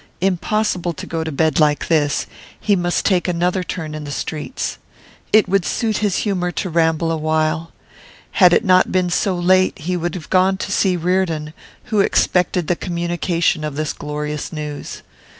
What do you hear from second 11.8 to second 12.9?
who expected the